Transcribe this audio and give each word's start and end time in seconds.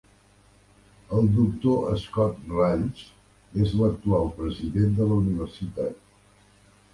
El 1.17 1.27
doctor 1.35 1.85
Scott 2.03 2.39
Ralls 2.53 3.03
és 3.67 3.77
l'actual 3.83 4.27
president 4.41 4.97
de 5.03 5.09
la 5.13 5.21
universitat. 5.27 6.03